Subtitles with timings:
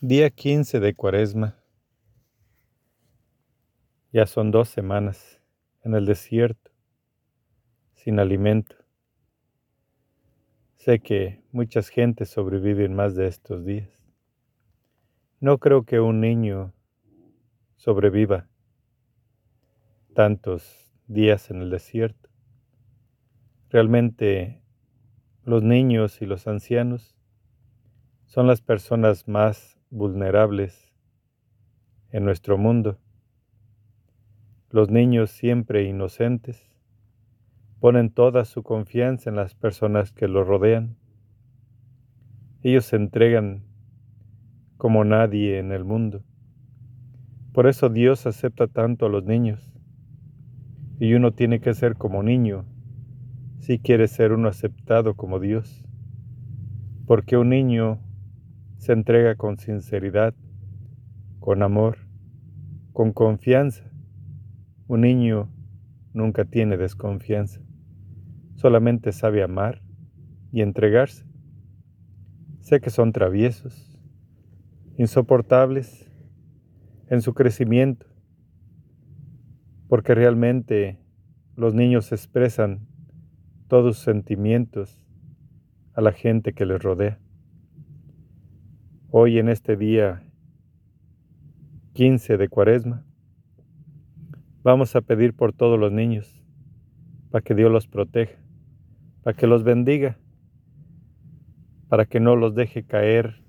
[0.00, 1.56] Día 15 de Cuaresma.
[4.12, 5.42] Ya son dos semanas
[5.82, 6.70] en el desierto,
[7.94, 8.76] sin alimento.
[10.76, 13.90] Sé que muchas gentes sobreviven más de estos días.
[15.40, 16.72] No creo que un niño
[17.74, 18.48] sobreviva
[20.14, 22.30] tantos días en el desierto.
[23.68, 24.62] Realmente
[25.42, 27.16] los niños y los ancianos
[28.26, 30.92] son las personas más vulnerables
[32.10, 32.98] en nuestro mundo.
[34.70, 36.68] Los niños siempre inocentes
[37.80, 40.96] ponen toda su confianza en las personas que los rodean.
[42.62, 43.64] Ellos se entregan
[44.76, 46.22] como nadie en el mundo.
[47.52, 49.74] Por eso Dios acepta tanto a los niños.
[51.00, 52.64] Y uno tiene que ser como niño
[53.60, 55.84] si quiere ser uno aceptado como Dios.
[57.06, 58.00] Porque un niño
[58.78, 60.34] se entrega con sinceridad,
[61.40, 61.98] con amor,
[62.92, 63.84] con confianza.
[64.86, 65.50] Un niño
[66.14, 67.60] nunca tiene desconfianza,
[68.54, 69.82] solamente sabe amar
[70.52, 71.26] y entregarse.
[72.60, 74.00] Sé que son traviesos,
[74.96, 76.10] insoportables
[77.08, 78.06] en su crecimiento,
[79.88, 81.00] porque realmente
[81.56, 82.86] los niños expresan
[83.66, 85.02] todos sus sentimientos
[85.94, 87.18] a la gente que les rodea.
[89.10, 90.22] Hoy en este día
[91.94, 93.06] 15 de Cuaresma,
[94.62, 96.44] vamos a pedir por todos los niños,
[97.30, 98.38] para que Dios los proteja,
[99.22, 100.18] para que los bendiga,
[101.88, 103.42] para que no los deje caer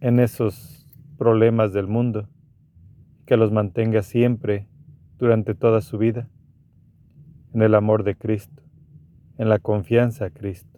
[0.00, 2.28] en esos problemas del mundo,
[3.26, 4.66] que los mantenga siempre
[5.18, 6.28] durante toda su vida
[7.54, 8.64] en el amor de Cristo,
[9.38, 10.77] en la confianza a Cristo.